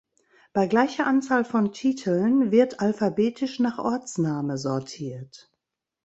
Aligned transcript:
Bei 0.51 0.65
gleicher 0.65 1.05
Anzahl 1.05 1.45
von 1.45 1.73
Titeln 1.73 2.49
wird 2.49 2.79
alphabetisch 2.79 3.59
nach 3.59 3.77
Ortsname 3.77 4.57
sortiert. 4.57 5.53